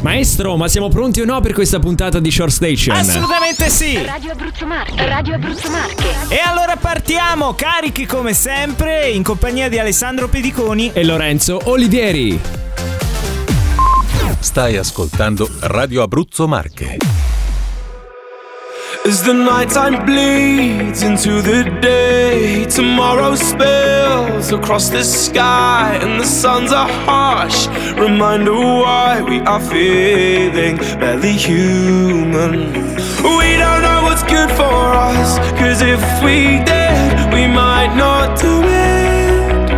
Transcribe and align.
Maestro, 0.00 0.56
ma 0.56 0.68
siamo 0.68 0.88
pronti 0.88 1.20
o 1.20 1.24
no 1.24 1.40
per 1.40 1.52
questa 1.52 1.80
puntata 1.80 2.20
di 2.20 2.30
Short 2.30 2.52
Station? 2.52 2.96
Assolutamente 2.96 3.68
sì. 3.68 4.00
Radio 4.04 4.32
Abruzzo 4.32 4.66
Marche, 4.66 5.06
Radio 5.06 5.34
Abruzzo 5.34 5.70
Marche. 5.70 6.14
E 6.28 6.38
allora 6.38 6.76
partiamo, 6.76 7.54
carichi 7.54 8.06
come 8.06 8.32
sempre, 8.32 9.10
in 9.10 9.22
compagnia 9.24 9.68
di 9.68 9.78
Alessandro 9.78 10.28
Pediconi. 10.28 10.92
E 10.92 11.04
Lorenzo 11.04 11.58
Olivieri. 11.64 12.40
Stai 14.38 14.76
ascoltando 14.76 15.50
Radio 15.60 16.02
Abruzzo 16.02 16.46
Marche. 16.46 17.07
As 19.08 19.22
the 19.22 19.32
nighttime 19.32 20.04
bleeds 20.04 21.02
into 21.02 21.40
the 21.40 21.64
day, 21.80 22.66
tomorrow 22.66 23.34
spills 23.36 24.52
across 24.52 24.90
the 24.90 25.02
sky, 25.02 25.98
and 26.02 26.20
the 26.20 26.26
suns 26.26 26.72
are 26.72 26.90
harsh. 27.06 27.68
Reminder 27.98 28.52
why 28.52 29.22
we 29.22 29.40
are 29.52 29.60
feeling 29.60 30.76
barely 31.00 31.32
human. 31.32 32.52
We 33.38 33.48
don't 33.56 33.80
know 33.86 34.00
what's 34.02 34.24
good 34.24 34.50
for 34.50 34.78
us, 35.08 35.38
cause 35.58 35.80
if 35.80 36.02
we 36.22 36.62
did, 36.72 37.32
we 37.32 37.46
might 37.46 37.94
not 37.96 38.38
do 38.38 38.60
it. 38.62 39.70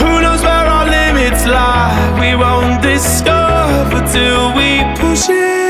Who 0.00 0.22
knows 0.22 0.40
where 0.40 0.66
our 0.76 0.86
limits 0.86 1.44
lie? 1.44 1.92
We 2.18 2.36
won't 2.36 2.80
discover 2.80 4.00
till 4.10 4.56
we 4.56 4.80
push 4.96 5.28
it. 5.28 5.61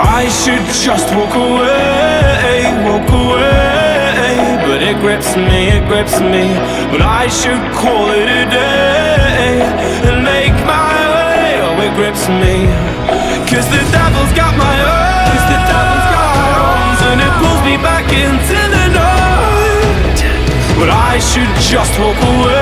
I 0.00 0.28
should 0.28 0.64
just 0.80 1.08
walk 1.12 1.34
away, 1.36 2.64
walk 2.88 3.08
away. 3.08 4.58
But 4.64 4.80
it 4.82 4.96
grips 5.00 5.36
me, 5.36 5.68
it 5.76 5.84
grips 5.88 6.20
me. 6.20 6.56
But 6.88 7.02
I 7.02 7.28
should 7.28 7.60
call 7.76 8.08
it 8.10 8.28
a 8.28 8.44
day 8.48 9.60
and 10.08 10.24
make 10.24 10.56
my 10.64 10.96
way. 11.14 11.60
Oh, 11.60 11.84
it 11.84 11.92
grips 11.96 12.28
me. 12.28 12.64
Cause 13.50 13.66
the 13.68 13.82
devil's 13.92 14.32
got 14.32 14.54
my 14.56 14.76
arms, 14.78 15.42
the 15.52 15.58
devil's 15.68 16.08
got 16.14 16.28
my 16.38 16.50
arms, 16.64 17.00
and 17.10 17.18
it 17.20 17.32
pulls 17.42 17.60
me 17.66 17.76
back 17.82 18.06
into 18.08 18.58
the 18.72 18.86
night. 18.94 20.18
But 20.78 20.88
I 20.88 21.18
should 21.18 21.50
just 21.60 21.92
walk 22.00 22.16
away, 22.16 22.59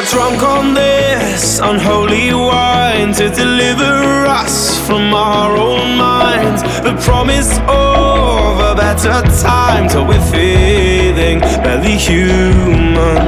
got 0.00 0.10
drunk 0.10 0.42
on 0.42 0.74
this 0.74 1.58
unholy 1.58 2.34
wine 2.34 3.14
To 3.14 3.30
deliver 3.30 4.26
us 4.26 4.78
from 4.86 5.14
our 5.14 5.56
own 5.56 5.96
minds. 5.96 6.62
The 6.82 6.94
promise 7.00 7.58
of 7.60 8.58
a 8.60 8.74
better 8.76 9.22
time 9.42 9.88
Till 9.88 10.06
we're 10.06 10.20
feeling 10.30 11.40
barely 11.40 11.96
human. 11.96 13.24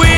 We 0.00 0.15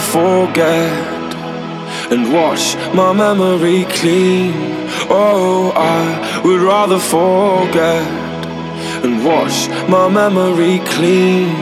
forget 0.00 1.20
and 2.10 2.32
wash 2.32 2.74
my 2.94 3.12
memory 3.12 3.84
clean. 3.84 4.52
Oh, 5.08 5.72
I 5.76 6.40
would 6.44 6.60
rather 6.60 6.98
forget 6.98 8.06
and 9.04 9.24
wash 9.24 9.68
my 9.88 10.08
memory 10.08 10.80
clean. 10.94 11.54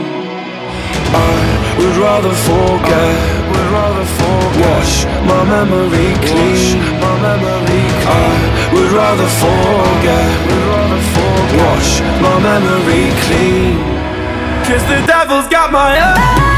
I 1.11 1.35
would 1.77 1.97
rather 1.97 2.33
forget, 2.49 3.17
would 3.51 3.69
rather 3.77 4.07
forget, 4.19 4.59
wash 4.65 4.93
my 5.31 5.41
memory 5.55 6.11
clean. 6.29 6.79
My 7.03 7.15
memory 7.27 7.85
I 8.05 8.71
would 8.73 8.91
rather 8.91 9.29
forget, 9.43 10.29
would 10.47 10.65
rather 10.73 11.01
forget, 11.15 11.59
wash 11.63 11.91
my 12.25 12.35
memory 12.49 13.05
clean. 13.25 13.77
Cause 14.65 14.83
the 14.91 14.99
devil's 15.07 15.47
got 15.47 15.71
my 15.71 15.99
eyes. 15.99 16.48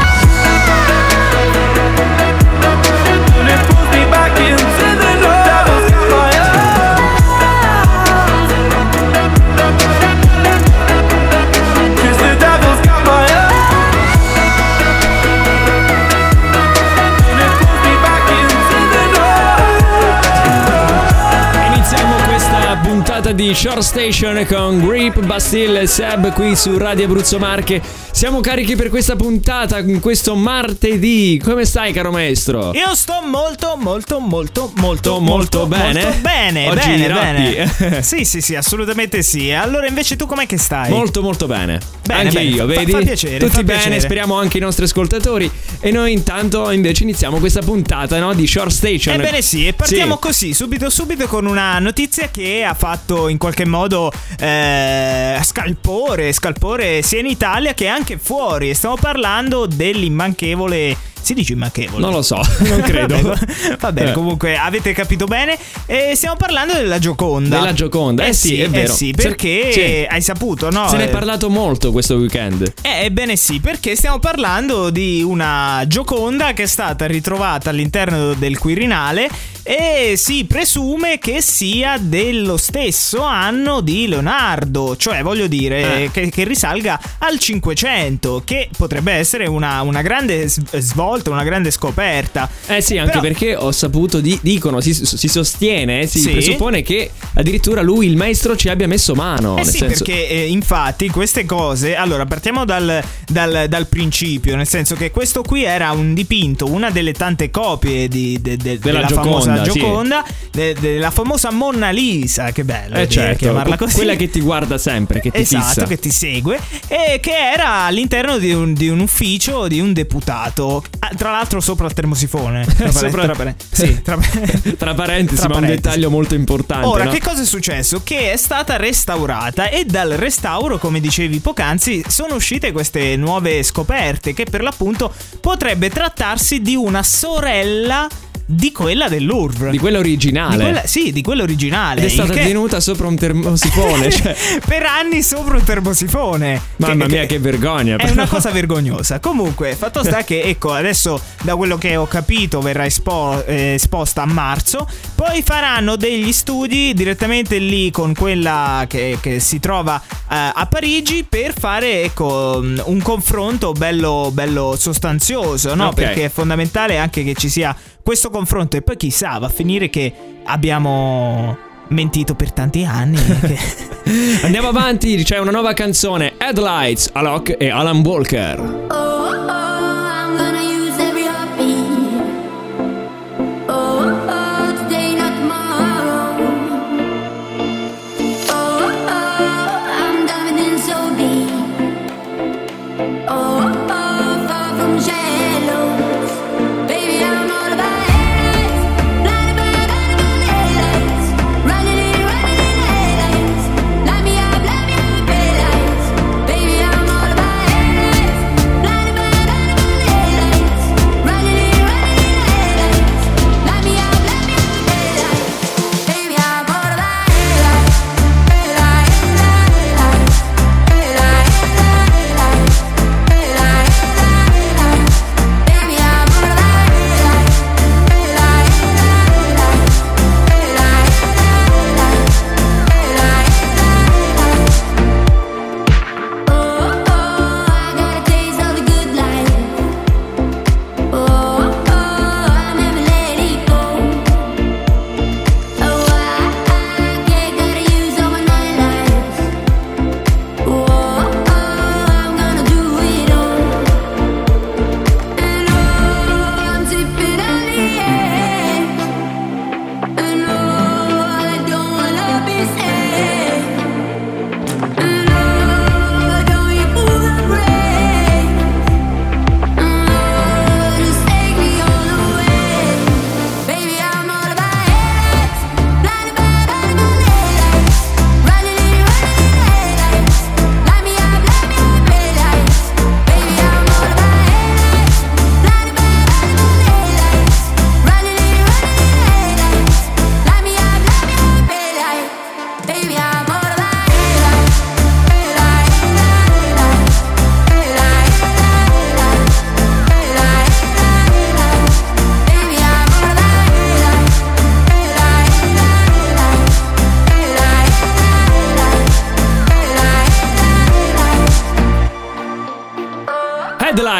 Di 23.32 23.54
Short 23.54 23.80
Station 23.80 24.46
con 24.46 24.78
Grip, 24.86 25.18
Bastille 25.24 25.80
e 25.80 25.86
Seb 25.86 26.32
qui 26.32 26.54
su 26.54 26.76
Radio 26.78 27.06
Abruzzo 27.06 27.38
Marche. 27.38 28.01
Siamo 28.14 28.40
carichi 28.40 28.76
per 28.76 28.88
questa 28.88 29.16
puntata 29.16 29.78
in 29.80 29.98
questo 29.98 30.36
martedì. 30.36 31.40
Come 31.42 31.64
stai, 31.64 31.92
caro 31.92 32.12
maestro? 32.12 32.70
Io 32.72 32.94
sto 32.94 33.20
molto, 33.24 33.74
molto, 33.76 34.20
molto, 34.20 34.70
molto, 34.76 35.18
molto 35.18 35.66
bene? 35.66 36.02
Molto 36.04 36.18
bene, 36.20 36.68
Oggi 36.68 36.88
bene, 36.88 37.68
bene. 37.78 38.02
sì, 38.04 38.24
sì, 38.24 38.40
sì, 38.40 38.54
assolutamente 38.54 39.22
sì. 39.22 39.50
Allora, 39.50 39.88
invece, 39.88 40.14
tu 40.16 40.26
com'è 40.26 40.46
che 40.46 40.56
stai? 40.58 40.90
Molto 40.90 41.20
molto 41.20 41.46
bene. 41.46 41.80
Bene, 42.04 42.20
anche 42.28 42.34
bene. 42.34 42.48
io, 42.50 42.58
Fa- 42.58 42.64
vedi? 42.66 42.92
fa 42.92 42.98
piacere, 42.98 43.38
Tutti 43.38 43.50
fa 43.50 43.62
bene, 43.64 43.78
piacere. 43.80 44.00
speriamo 44.00 44.38
anche 44.38 44.58
i 44.58 44.60
nostri 44.60 44.84
ascoltatori. 44.84 45.50
E 45.80 45.90
noi 45.90 46.12
intanto 46.12 46.70
invece 46.70 47.02
iniziamo 47.02 47.38
questa 47.38 47.60
puntata, 47.60 48.20
no, 48.20 48.34
di 48.34 48.46
Short 48.46 48.70
Station. 48.70 49.14
Ebbene 49.18 49.42
sì, 49.42 49.66
e 49.66 49.72
partiamo 49.72 50.14
Sì. 50.14 50.20
così, 50.20 50.54
subito 50.54 50.90
subito 50.90 51.26
con 51.26 51.46
una 51.46 51.78
notizia 51.80 52.28
che 52.30 52.62
ha 52.62 52.74
fatto 52.74 53.26
in 53.28 53.38
qualche 53.38 53.64
modo 53.64 54.12
eh, 54.38 55.40
scalpore, 55.42 56.32
scalpore 56.32 57.02
sia 57.02 57.18
in 57.18 57.26
Italia 57.26 57.72
che 57.74 57.88
anche 57.88 58.01
fuori. 58.20 58.74
Stiamo 58.74 58.96
parlando 59.00 59.66
dell'immanchevole... 59.66 60.96
Si 61.22 61.34
dice 61.34 61.52
immanchevole? 61.52 62.00
Non 62.02 62.10
lo 62.12 62.20
so, 62.22 62.40
non 62.66 62.80
credo. 62.80 63.16
Vabbè, 63.20 63.76
va 63.78 63.92
bene, 63.92 64.10
Eh. 64.10 64.12
comunque 64.12 64.56
avete 64.56 64.92
capito 64.92 65.26
bene. 65.26 65.56
E 65.86 66.14
stiamo 66.16 66.34
parlando 66.34 66.72
della 66.72 66.98
Gioconda. 66.98 67.60
Della 67.60 67.72
Gioconda, 67.72 68.24
eh 68.24 68.32
sì, 68.32 68.60
è 68.60 68.68
vero. 68.68 68.92
Eh 68.92 68.96
sì, 68.96 69.14
Se- 69.16 69.22
perché 69.28 69.70
sì. 69.72 70.06
hai 70.08 70.20
saputo, 70.20 70.68
no? 70.70 70.88
Se 70.88 70.96
ne 70.96 71.04
è 71.04 71.06
Eh, 71.06 71.10
parlato 71.10 71.48
molto 71.48 71.92
questo 71.92 72.16
weekend. 72.16 72.72
eh, 72.82 73.04
ebbene 73.04 73.36
sì, 73.36 73.60
perché 73.60 73.94
stiamo 73.94 74.18
parlando 74.18 74.90
di 74.90 75.22
una 75.24 75.84
Gioconda 75.86 76.54
che 76.54 76.64
è 76.64 76.66
stata 76.66 77.06
ritrovata 77.06 77.70
all'interno 77.70 78.34
del 78.34 78.58
Quirinale 78.58 79.28
e 79.64 80.14
si 80.16 80.44
presume 80.44 81.18
che 81.18 81.40
sia 81.40 81.96
dello 82.00 82.56
stesso 82.56 83.22
anno 83.22 83.80
di 83.80 84.08
Leonardo, 84.08 84.96
cioè 84.96 85.22
voglio 85.22 85.46
dire 85.46 86.04
Eh. 86.04 86.10
che, 86.10 86.28
che 86.30 86.44
risalga 86.44 87.00
al 87.18 87.38
500, 87.38 88.42
che 88.44 88.68
potrebbe 88.76 89.12
essere 89.12 89.46
una, 89.46 89.82
una 89.82 90.02
grande 90.02 90.48
svolta 90.48 91.00
volta 91.02 91.30
una 91.30 91.42
grande 91.44 91.70
scoperta. 91.70 92.48
Eh 92.66 92.80
sì, 92.80 92.96
anche 92.96 93.10
Però- 93.18 93.22
perché 93.22 93.56
ho 93.56 93.72
saputo, 93.72 94.20
di- 94.20 94.38
dicono, 94.40 94.80
si, 94.80 94.94
si 94.94 95.28
sostiene, 95.28 96.06
si 96.06 96.20
Sì. 96.20 96.30
presuppone 96.30 96.82
che 96.82 97.10
addirittura 97.34 97.82
lui, 97.82 98.06
il 98.06 98.16
maestro, 98.16 98.56
ci 98.56 98.68
abbia 98.68 98.86
messo 98.86 99.14
mano. 99.14 99.54
Eh 99.56 99.62
nel 99.62 99.70
sì, 99.70 99.78
senso, 99.78 100.04
perché 100.04 100.28
eh, 100.28 100.46
infatti 100.46 101.08
queste 101.08 101.44
cose. 101.44 101.96
Allora, 101.96 102.24
partiamo 102.24 102.64
dal, 102.64 103.02
dal- 103.26 103.66
dal 103.68 103.86
principio, 103.88 104.54
nel 104.56 104.68
senso 104.68 104.94
che 104.94 105.10
questo 105.10 105.42
qui 105.42 105.64
era 105.64 105.90
un 105.90 106.14
dipinto, 106.14 106.66
una 106.70 106.90
delle 106.90 107.12
tante 107.12 107.50
copie 107.50 108.06
di- 108.08 108.38
de- 108.40 108.56
de- 108.56 108.78
Della 108.78 108.98
della 108.98 109.06
Gioconda, 109.08 109.30
famosa 109.30 109.51
sì. 109.64 109.78
Gioconda, 109.78 110.24
de- 110.50 110.74
della 110.78 111.10
famosa 111.10 111.50
Monna 111.52 111.90
Lisa. 111.90 112.50
Che 112.52 112.64
bello, 112.64 112.96
Eh 112.96 113.08
certo, 113.08 113.38
chiamarla 113.38 113.76
così. 113.76 113.94
quella 113.94 114.14
che 114.14 114.30
ti 114.30 114.40
guarda 114.40 114.78
sempre, 114.78 115.20
che 115.20 115.30
ti 115.30 115.40
Esatto, 115.40 115.64
fissa. 115.66 115.84
che 115.86 115.98
ti 115.98 116.10
segue 116.10 116.58
e 116.88 117.18
che 117.20 117.32
era 117.54 117.84
all'interno 117.84 118.38
di 118.38 118.52
un, 118.52 118.72
di 118.74 118.88
un 118.88 119.00
ufficio 119.00 119.68
di 119.68 119.80
un 119.80 119.92
deputato. 119.92 120.82
Ah, 121.00 121.10
tra 121.16 121.30
l'altro, 121.30 121.60
sopra 121.60 121.86
il 121.86 121.92
termosifone. 121.94 122.64
Tra 122.76 122.90
Sopra- 122.90 123.24
tra 123.24 123.34
pare- 123.34 123.56
sì, 123.70 124.00
tra- 124.02 124.18
Tra 124.76 124.94
parentesi, 124.94 125.40
Tra 125.40 125.48
ma 125.48 125.56
un 125.56 125.66
dettaglio 125.66 126.10
molto 126.10 126.34
importante. 126.34 126.86
Ora, 126.86 127.04
no? 127.04 127.10
che 127.10 127.20
cosa 127.20 127.42
è 127.42 127.44
successo? 127.46 128.02
Che 128.02 128.32
è 128.32 128.36
stata 128.36 128.76
restaurata 128.76 129.68
e 129.68 129.84
dal 129.84 130.10
restauro, 130.10 130.78
come 130.78 131.00
dicevi 131.00 131.38
poc'anzi, 131.40 132.04
sono 132.08 132.34
uscite 132.34 132.72
queste 132.72 133.16
nuove 133.16 133.62
scoperte 133.62 134.32
che 134.34 134.44
per 134.44 134.62
l'appunto 134.62 135.12
potrebbe 135.40 135.90
trattarsi 135.90 136.60
di 136.60 136.74
una 136.74 137.02
sorella 137.02 138.08
di 138.54 138.70
quella 138.70 139.08
del 139.08 139.24
Louvre. 139.24 139.70
Di 139.70 139.78
quella 139.78 139.98
originale. 139.98 140.56
Di 140.56 140.62
quella- 140.62 140.86
sì, 140.86 141.10
di 141.10 141.22
quella 141.22 141.42
originale. 141.42 142.00
Ed 142.00 142.06
è 142.06 142.10
stata 142.10 142.34
che- 142.34 142.42
tenuta 142.42 142.80
sopra 142.80 143.06
un 143.06 143.16
termosifone. 143.16 144.10
cioè, 144.12 144.36
per 144.66 144.84
anni 144.84 145.22
sopra 145.22 145.56
un 145.56 145.64
termosifone. 145.64 146.60
mamma 146.76 147.06
mia, 147.06 147.24
che 147.24 147.38
vergogna. 147.38 147.94
È 147.94 148.02
però. 148.02 148.12
una 148.12 148.26
cosa 148.26 148.50
vergognosa. 148.50 149.20
Comunque, 149.20 149.74
fatto 149.74 150.04
sta 150.04 150.22
che, 150.22 150.42
ecco, 150.42 150.72
adesso 150.72 151.20
da 151.42 151.56
quello 151.56 151.78
che 151.78 151.96
ho 151.96 152.06
capito 152.06 152.60
verrà 152.60 152.84
espo- 152.84 153.42
eh, 153.46 153.74
esposta 153.74 154.22
a 154.22 154.26
marzo. 154.26 154.86
Poi 155.14 155.42
faranno 155.42 155.96
degli 155.96 156.32
studi 156.32 156.92
direttamente 156.92 157.56
lì 157.58 157.90
con 157.90 158.14
quella 158.14 158.84
che, 158.86 159.16
che 159.20 159.40
si 159.40 159.60
trova 159.60 160.00
eh, 160.04 160.10
a 160.28 160.66
Parigi 160.68 161.24
per 161.26 161.54
fare, 161.58 162.02
ecco, 162.02 162.60
un 162.62 163.00
confronto 163.02 163.72
bello, 163.72 164.30
bello 164.32 164.76
sostanzioso, 164.78 165.74
no? 165.74 165.86
Ok. 165.88 165.94
Perché 165.94 166.24
è 166.26 166.28
fondamentale 166.28 166.98
anche 166.98 167.24
che 167.24 167.34
ci 167.34 167.48
sia 167.48 167.74
questo 168.02 168.30
confronto. 168.30 168.76
E 168.76 168.82
poi 168.82 168.96
chissà, 168.96 169.38
va 169.38 169.46
a 169.46 169.50
finire 169.50 169.88
che 169.90 170.12
abbiamo 170.44 171.56
mentito 171.88 172.34
per 172.34 172.52
tanti 172.52 172.84
anni. 172.84 173.18
che- 173.40 173.58
Andiamo 174.42 174.68
avanti, 174.68 175.22
c'è 175.22 175.38
una 175.38 175.50
nuova 175.52 175.72
canzone, 175.74 176.34
Headlights, 176.38 177.10
Alok 177.12 177.54
e 177.58 177.68
Alan 177.70 177.98
Walker. 178.00 178.58
Oh, 178.60 178.94
oh, 178.94 179.61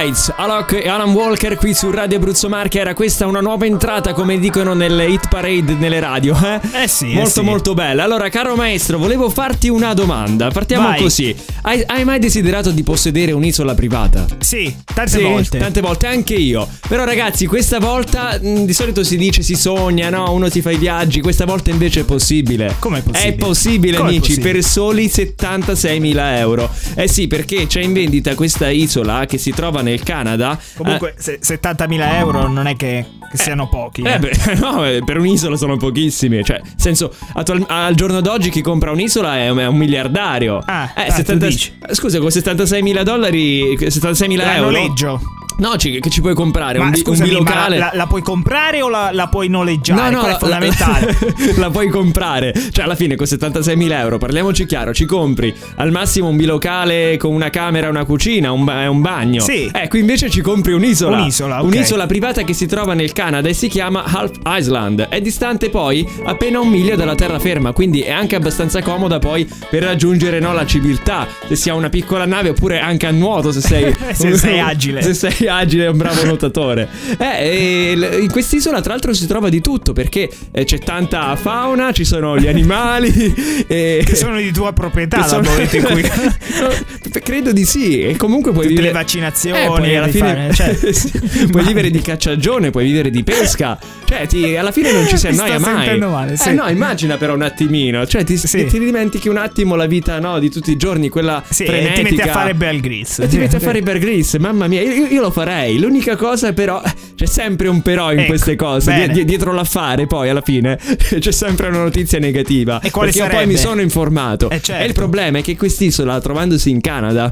Headlights, 0.02 0.32
Alok 0.36 0.72
e 0.84 0.88
Alan 0.88 1.12
Walker 1.12 1.54
qui 1.56 1.74
su 1.74 1.88
Radio 1.92 2.16
Abruzzo 2.16 2.48
Marche. 2.48 2.80
Era 2.80 2.92
questa 2.92 3.26
una 3.26 3.40
nuova 3.40 3.66
entrata, 3.66 4.12
come 4.12 4.40
dicono 4.40 4.74
nelle 4.74 5.06
hit 5.06 5.28
parade 5.28 5.74
nelle 5.74 6.00
radio, 6.00 6.36
eh? 6.42 6.82
Eh 6.82 6.88
sì, 6.88 7.12
eh 7.12 7.14
Molto 7.14 7.30
sì. 7.30 7.40
molto 7.42 7.74
bella. 7.74 8.02
Allora, 8.02 8.28
caro 8.28 8.56
maestro, 8.56 8.98
volevo 8.98 9.30
farti 9.30 9.68
una 9.68 9.94
domanda. 9.94 10.50
Partiamo 10.50 10.88
Vai. 10.88 11.00
così. 11.00 11.34
Hai, 11.62 11.84
hai 11.86 12.04
mai 12.04 12.18
desiderato 12.18 12.72
di 12.72 12.82
possedere 12.82 13.30
un'isola 13.30 13.74
privata? 13.74 14.26
sì, 14.40 14.74
tante 14.92 15.18
Sì, 15.18 15.22
volte. 15.22 15.58
Tante 15.58 15.80
volte, 15.80 16.06
anche 16.08 16.34
io. 16.34 16.68
Però, 16.88 17.04
ragazzi, 17.04 17.46
questa 17.46 17.78
volta 17.78 18.36
mh, 18.42 18.64
di 18.64 18.72
solito 18.72 19.04
si 19.04 19.16
dice, 19.16 19.42
si 19.42 19.54
sogna, 19.54 20.10
no? 20.10 20.32
Uno 20.32 20.48
si 20.48 20.60
fa 20.62 20.72
i 20.72 20.78
viaggi. 20.78 21.20
Questa 21.20 21.44
volta 21.44 21.70
invece 21.70 22.00
è 22.00 22.04
possibile. 22.04 22.74
Com'è 22.80 23.02
possibile? 23.02 23.32
È 23.34 23.36
possibile, 23.36 23.96
Com'è 23.98 24.08
amici, 24.08 24.20
possibile? 24.34 24.52
per 24.52 24.62
soli 24.64 25.06
76.000 25.06 26.36
euro. 26.38 26.68
Eh 26.96 27.06
sì, 27.06 27.28
perché 27.28 27.68
c'è 27.68 27.80
in 27.82 27.92
vendita 27.92 28.34
questa 28.34 28.68
isola 28.68 29.26
che 29.26 29.38
si 29.38 29.52
trova 29.52 29.80
nel 29.82 29.90
Canada. 29.98 30.58
Comunque, 30.76 31.14
se- 31.18 31.38
70.000 31.40 32.14
euro 32.14 32.48
non 32.48 32.66
è 32.66 32.76
che, 32.76 33.04
che 33.30 33.36
siano 33.36 33.68
pochi. 33.68 34.02
Eh, 34.02 34.12
eh. 34.14 34.18
beh, 34.18 34.32
no, 34.60 34.84
eh, 34.86 35.02
per 35.04 35.18
un'isola 35.18 35.56
sono 35.56 35.76
pochissimi. 35.76 36.42
Cioè, 36.44 36.60
senso, 36.76 37.12
attual- 37.34 37.64
al 37.68 37.94
giorno 37.94 38.20
d'oggi 38.20 38.50
chi 38.50 38.60
compra 38.60 38.90
un'isola 38.90 39.36
è 39.38 39.48
un, 39.50 39.58
è 39.58 39.66
un 39.66 39.76
miliardario. 39.76 40.58
Ah, 40.64 40.92
eh, 40.96 41.02
ah, 41.02 41.06
tu 41.06 41.12
70 41.12 41.46
dici. 41.46 41.72
Scusa, 41.92 42.18
con 42.18 42.28
76.000 42.28 43.02
dollari, 43.02 43.76
76.000 43.76 44.36
La 44.36 44.56
euro. 44.56 44.70
noleggio. 44.70 45.20
No, 45.58 45.76
ci- 45.76 46.00
che 46.00 46.10
ci 46.10 46.20
puoi 46.20 46.34
comprare? 46.34 46.78
Ma 46.78 46.84
un, 46.84 46.90
un 46.90 46.96
scusami, 46.96 47.30
ma 47.30 47.38
bilocale. 47.38 47.78
la, 47.78 47.90
la 47.94 48.06
puoi 48.06 48.22
comprare 48.22 48.82
o 48.82 48.88
la, 48.88 49.10
la 49.12 49.28
puoi 49.28 49.48
noleggiare? 49.48 50.10
No, 50.10 50.20
no, 50.20 50.26
è 50.26 50.30
la- 50.32 50.38
fondamentale. 50.38 51.16
La, 51.20 51.52
la 51.60 51.70
puoi 51.70 51.88
comprare. 51.88 52.52
Cioè, 52.70 52.84
alla 52.84 52.94
fine, 52.94 53.14
con 53.16 53.26
76.000 53.26 53.92
euro, 53.92 54.18
parliamoci 54.18 54.66
chiaro, 54.66 54.92
ci 54.94 55.04
compri 55.04 55.54
al 55.76 55.90
massimo 55.90 56.28
un 56.28 56.36
bilocale 56.36 57.16
con 57.18 57.32
una 57.32 57.50
camera 57.50 57.88
una 57.88 58.04
cucina, 58.04 58.52
un, 58.52 58.64
ba- 58.64 58.88
un 58.90 59.00
bagno. 59.00 59.40
Sì. 59.42 59.70
Eh, 59.72 59.88
qui 59.88 60.00
invece 60.00 60.30
ci 60.30 60.40
compri 60.40 60.72
un'isola. 60.72 61.16
Un'isola, 61.20 61.60
ok. 61.60 61.66
Un'isola 61.66 62.06
privata 62.06 62.42
che 62.42 62.52
si 62.54 62.66
trova 62.66 62.94
nel 62.94 63.12
Canada 63.12 63.48
e 63.48 63.52
si 63.54 63.68
chiama 63.68 64.04
Half 64.04 64.38
Island. 64.46 65.08
È 65.08 65.20
distante 65.20 65.70
poi 65.70 66.06
appena 66.24 66.60
un 66.60 66.68
miglio 66.68 66.96
dalla 66.96 67.14
terraferma, 67.14 67.72
quindi 67.72 68.00
è 68.00 68.10
anche 68.10 68.34
abbastanza 68.36 68.82
comoda 68.82 69.18
poi 69.18 69.48
per 69.68 69.82
raggiungere 69.82 70.38
no, 70.40 70.52
la 70.52 70.64
civiltà. 70.66 71.26
Se 71.48 71.56
si 71.56 71.68
ha 71.70 71.74
una 71.74 71.88
piccola 71.88 72.24
nave 72.24 72.50
oppure 72.50 72.80
anche 72.80 73.06
a 73.06 73.10
nuoto 73.10 73.52
se 73.52 73.60
sei, 73.60 73.94
Se 74.12 74.36
sei 74.36 74.60
agile. 74.60 75.02
Se 75.02 75.14
sei 75.14 75.41
agile 75.48 75.84
e 75.84 75.88
un 75.88 75.96
bravo 75.96 76.24
nuotatore. 76.24 76.88
Eh, 77.18 77.92
in 78.20 78.30
quest'isola 78.30 78.80
tra 78.80 78.92
l'altro 78.92 79.12
si 79.12 79.26
trova 79.26 79.48
di 79.48 79.60
tutto 79.60 79.92
perché 79.92 80.28
eh, 80.50 80.64
c'è 80.64 80.78
tanta 80.78 81.34
fauna, 81.36 81.92
ci 81.92 82.04
sono 82.04 82.38
gli 82.38 82.46
animali. 82.48 83.64
e- 83.66 84.02
Che 84.04 84.14
sono 84.14 84.36
di 84.38 84.50
tua 84.52 84.72
proprietà 84.72 85.18
dal 85.18 85.28
sono- 85.28 85.48
momento 85.50 85.76
in 85.76 85.82
cui 85.84 86.02
credo 87.22 87.52
di 87.52 87.64
sì. 87.64 88.02
E 88.02 88.16
comunque 88.16 88.52
puoi 88.52 88.66
Tutte 88.66 88.80
vivere. 88.80 88.92
le 88.92 88.98
vaccinazioni 89.02 89.62
Eh, 89.62 89.66
puoi 89.66 89.96
alla 89.96 90.08
fine. 90.08 90.50
fare, 90.52 90.54
cioè. 90.54 90.70
Sì, 90.92 91.46
puoi 91.50 91.64
vivere 91.64 91.90
di 91.90 92.00
cacciagione, 92.00 92.70
puoi 92.70 92.84
vivere 92.84 93.10
di 93.10 93.22
pesca. 93.24 93.78
Cioè, 94.04 94.26
ti- 94.26 94.56
alla 94.56 94.72
fine 94.72 94.92
non 94.92 95.06
ci 95.06 95.16
si 95.16 95.26
annoia 95.28 95.58
mai. 95.58 95.98
male, 95.98 96.36
sì. 96.36 96.50
Eh, 96.50 96.52
no, 96.52 96.68
immagina 96.68 97.16
però 97.16 97.34
un 97.34 97.42
attimino. 97.42 98.06
Cioè, 98.06 98.24
ti, 98.24 98.36
Sì. 98.36 98.66
ti 98.66 98.78
dimentichi 98.78 99.28
un 99.28 99.36
attimo 99.38 99.74
la 99.74 99.86
vita, 99.86 100.18
no, 100.18 100.38
di 100.38 100.50
tutti 100.50 100.70
i 100.70 100.76
giorni, 100.76 101.08
quella 101.08 101.42
Sì, 101.48 101.62
e 101.64 101.66
frenetica. 101.66 102.08
ti 102.08 102.14
metti 102.14 102.28
a 102.28 102.32
fare 102.32 102.54
Bear 102.54 102.76
Grylls. 102.80 103.22
Ti 103.28 103.38
metti 103.38 103.56
a 103.56 103.60
fare 103.60 103.80
Bear 103.82 103.98
Grylls, 103.98 104.34
mamma 104.34 104.66
mia, 104.66 104.82
io, 104.82 105.06
io 105.06 105.20
lo 105.20 105.30
farei. 105.32 105.78
L'unica 105.78 106.14
cosa, 106.16 106.52
però, 106.52 106.80
c'è 107.16 107.26
sempre 107.26 107.68
un 107.68 107.82
però 107.82 108.12
in 108.12 108.20
Ecco, 108.20 108.28
queste 108.28 108.56
cose. 108.56 109.08
die- 109.10 109.24
dietro 109.24 109.52
l'affare, 109.52 110.06
poi 110.06 110.28
alla 110.28 110.40
fine 110.42 110.78
c'è 111.18 111.32
sempre 111.32 111.68
una 111.68 111.78
notizia 111.78 112.18
negativa. 112.18 112.80
E 112.80 112.90
quale 112.90 113.08
perché 113.10 113.22
io 113.22 113.28
poi 113.28 113.34
sarebbe? 113.34 113.52
mi 113.52 113.58
sono 113.58 113.80
informato. 113.80 114.50
Eh, 114.50 114.60
certo. 114.60 114.84
E 114.84 114.86
il 114.86 114.92
problema 114.94 115.38
è 115.38 115.42
che 115.42 115.56
quest'isola, 115.56 116.20
trovandosi 116.20 116.70
in 116.70 116.80
Canada. 116.80 117.30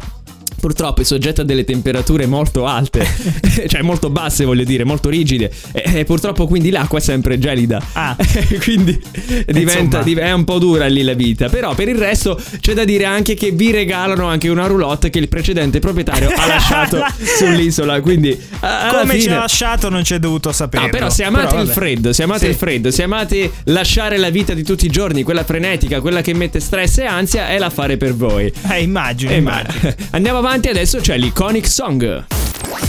Purtroppo 0.60 1.00
è 1.00 1.04
soggetta 1.04 1.40
a 1.42 1.44
delle 1.44 1.64
temperature 1.64 2.26
molto 2.26 2.66
alte, 2.66 3.06
cioè 3.66 3.82
molto 3.82 4.10
basse, 4.10 4.44
voglio 4.44 4.64
dire, 4.64 4.84
molto 4.84 5.08
rigide. 5.08 5.50
E, 5.72 6.00
e 6.00 6.04
purtroppo 6.04 6.46
quindi 6.46 6.70
l'acqua 6.70 6.98
è 6.98 7.02
sempre 7.02 7.38
gelida. 7.38 7.82
Ah. 7.92 8.14
quindi 8.62 9.00
diventa, 9.46 10.02
div- 10.02 10.18
è 10.20 10.32
un 10.32 10.44
po' 10.44 10.58
dura 10.58 10.86
lì 10.86 11.02
la 11.02 11.14
vita. 11.14 11.48
Però 11.48 11.74
per 11.74 11.88
il 11.88 11.96
resto 11.96 12.40
c'è 12.60 12.74
da 12.74 12.84
dire 12.84 13.04
anche 13.04 13.34
che 13.34 13.50
vi 13.50 13.70
regalano 13.70 14.26
anche 14.26 14.48
una 14.48 14.66
roulotte 14.66 15.10
che 15.10 15.18
il 15.18 15.28
precedente 15.28 15.78
proprietario 15.78 16.28
ha 16.34 16.46
lasciato 16.46 17.02
sull'isola. 17.38 18.00
Quindi 18.00 18.38
Come 18.60 19.14
ci 19.14 19.20
fine- 19.22 19.36
ha 19.36 19.38
lasciato 19.40 19.88
non 19.88 20.02
c'è 20.02 20.18
dovuto 20.18 20.52
sapere. 20.52 20.84
No, 20.84 20.90
però 20.90 21.10
se 21.10 21.24
amate 21.24 21.56
il 21.56 21.68
freddo, 21.68 22.12
se 22.12 22.22
amate 22.24 22.44
Sì. 22.44 22.50
il 22.50 22.54
freddo, 22.54 22.90
se 22.90 23.02
amate 23.02 23.50
lasciare 23.64 24.18
la 24.18 24.28
vita 24.30 24.52
di 24.54 24.62
tutti 24.62 24.86
i 24.86 24.90
giorni, 24.90 25.22
quella 25.22 25.44
frenetica, 25.44 26.00
quella 26.00 26.20
che 26.20 26.34
mette 26.34 26.60
stress 26.60 26.98
e 26.98 27.04
ansia, 27.06 27.48
è 27.48 27.58
l'affare 27.58 27.96
per 27.96 28.14
voi. 28.14 28.52
Eh, 28.70 28.82
immagino, 28.82 29.30
Eh, 29.32 29.40
ma- 29.40 29.60
immagino. 29.60 29.94
Andiamo 30.10 30.38
avanti, 30.38 30.49
adesso 30.70 30.98
c'è 30.98 31.16
l'Iconic 31.16 31.64
Song. 31.68 32.24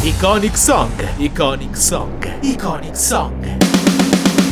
Iconic 0.01 0.57
Song, 0.57 1.07
Iconic 1.17 1.77
Song, 1.77 2.39
Iconic 2.41 2.97
Song. 2.97 3.57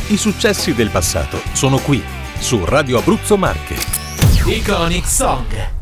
I 0.09 0.15
successi 0.15 0.75
del 0.75 0.89
passato 0.89 1.41
sono 1.53 1.79
qui, 1.79 2.03
su 2.37 2.63
Radio 2.65 2.99
Abruzzo 2.99 3.35
Marche. 3.35 3.75
Iconic 4.45 5.07
Song. 5.07 5.78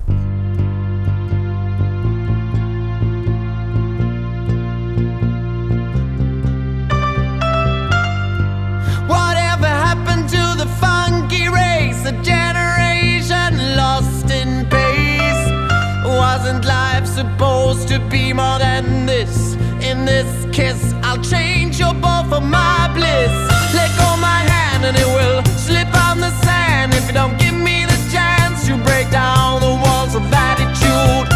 Supposed 17.17 17.87
to 17.87 17.99
be 18.11 18.31
more 18.31 18.59
than 18.59 19.07
this? 19.07 19.55
In 19.81 20.05
this 20.05 20.29
kiss, 20.55 20.93
I'll 21.01 21.23
change 21.23 21.79
your 21.79 21.95
bow 21.95 22.21
for 22.29 22.41
my 22.41 22.91
bliss. 22.93 23.33
Let 23.73 23.89
go 23.97 24.09
my 24.29 24.41
hand 24.53 24.85
and 24.85 24.95
it 24.95 25.09
will 25.17 25.43
slip 25.65 25.91
on 26.07 26.19
the 26.19 26.29
sand. 26.45 26.93
If 26.93 27.07
you 27.07 27.13
don't 27.13 27.35
give 27.39 27.55
me 27.55 27.85
the 27.85 27.99
chance 28.13 28.67
to 28.67 28.77
break 28.87 29.09
down 29.09 29.61
the 29.61 29.73
walls 29.83 30.13
of 30.13 30.23
attitude, 30.31 31.27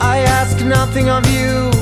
I 0.00 0.16
ask 0.38 0.64
nothing 0.64 1.08
of 1.10 1.22
you. 1.30 1.75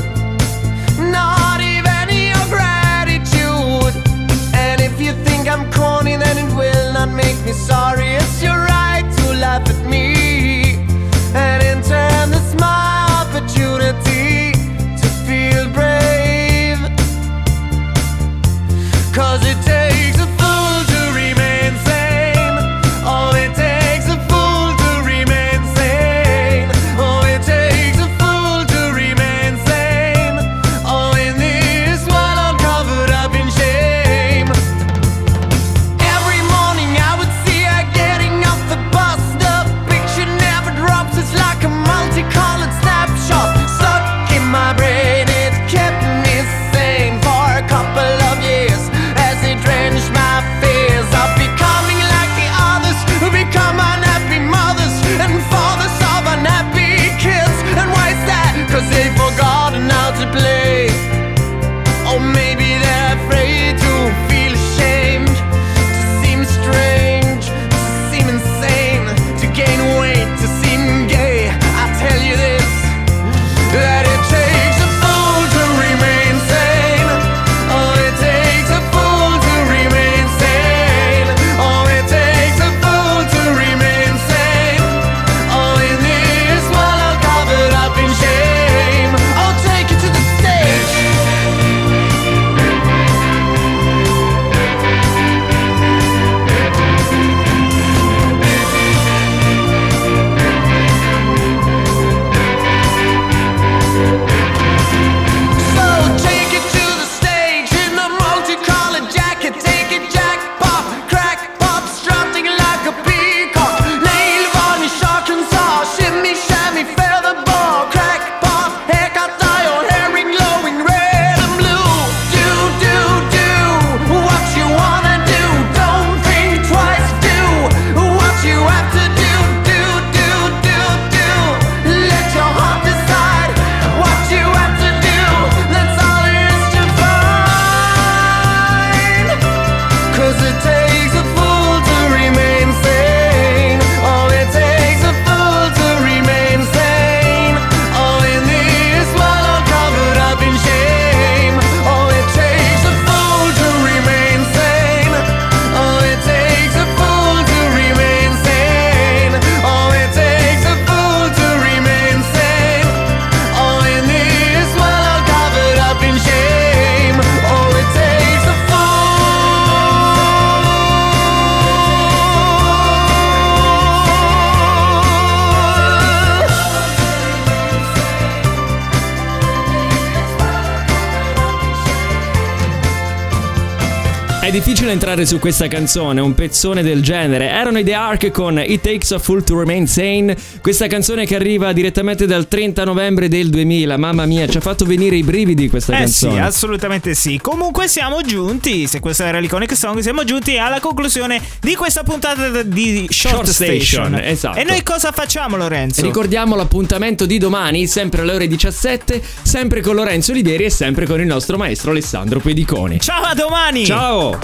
Difficile 184.54 184.92
entrare 184.92 185.26
su 185.26 185.40
questa 185.40 185.66
canzone, 185.66 186.20
un 186.20 186.32
pezzone 186.32 186.84
del 186.84 187.02
genere. 187.02 187.48
Erano 187.48 187.80
i 187.80 187.82
The 187.82 187.94
Ark 187.94 188.30
con 188.30 188.62
It 188.64 188.82
Takes 188.82 189.10
a 189.10 189.18
Fool 189.18 189.42
to 189.42 189.58
Remain 189.58 189.88
Sane. 189.88 190.36
Questa 190.60 190.86
canzone 190.86 191.26
che 191.26 191.34
arriva 191.34 191.72
direttamente 191.72 192.24
dal 192.24 192.46
30 192.46 192.84
novembre 192.84 193.26
del 193.26 193.50
2000. 193.50 193.96
Mamma 193.96 194.26
mia, 194.26 194.46
ci 194.46 194.56
ha 194.58 194.60
fatto 194.60 194.84
venire 194.84 195.16
i 195.16 195.24
brividi 195.24 195.68
questa 195.68 195.94
Eh 195.94 195.98
canzone. 196.02 196.34
sì, 196.34 196.38
assolutamente 196.38 197.14
sì. 197.14 197.40
Comunque 197.42 197.88
siamo 197.88 198.20
giunti, 198.20 198.86
se 198.86 199.00
questa 199.00 199.26
era 199.26 199.40
l'Iconic 199.40 199.74
Song, 199.76 199.98
siamo 199.98 200.22
giunti 200.22 200.56
alla 200.56 200.78
conclusione 200.78 201.42
di 201.60 201.74
questa 201.74 202.04
puntata 202.04 202.62
di 202.62 203.08
Short, 203.10 203.46
Short 203.46 203.50
Station, 203.50 204.14
esatto. 204.22 204.56
E 204.56 204.62
noi 204.62 204.84
cosa 204.84 205.10
facciamo 205.10 205.56
Lorenzo? 205.56 206.00
Ricordiamo 206.02 206.54
l'appuntamento 206.54 207.26
di 207.26 207.38
domani, 207.38 207.88
sempre 207.88 208.20
alle 208.20 208.34
ore 208.34 208.46
17, 208.46 209.20
sempre 209.42 209.80
con 209.80 209.96
Lorenzo 209.96 210.30
Olivieri 210.30 210.62
e 210.62 210.70
sempre 210.70 211.06
con 211.06 211.18
il 211.18 211.26
nostro 211.26 211.56
maestro 211.56 211.90
Alessandro 211.90 212.38
Pediconi. 212.38 213.00
Ciao 213.00 213.24
a 213.24 213.34
domani! 213.34 213.84
Ciao! 213.84 214.43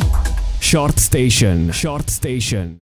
Short 0.61 0.99
Station, 0.99 1.73
Short 1.73 2.09
Station. 2.11 2.78